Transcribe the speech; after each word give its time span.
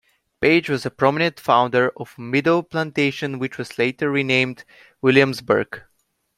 Page 0.39 0.67
was 0.67 0.83
a 0.83 0.89
prominent 0.89 1.39
founder 1.39 1.91
of 1.95 2.17
Middle 2.17 2.63
Plantation, 2.63 3.37
which 3.37 3.59
was 3.59 3.77
later 3.77 4.09
renamed 4.09 4.63
Williamsburg. 4.99 5.83